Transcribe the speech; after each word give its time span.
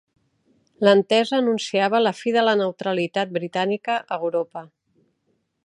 L'entesa 0.87 1.35
anunciava 1.39 2.01
la 2.05 2.13
fi 2.21 2.33
de 2.37 2.43
la 2.47 2.55
neutralitat 2.63 3.37
britànica 3.37 3.99
a 4.17 4.21
Europa. 4.25 4.65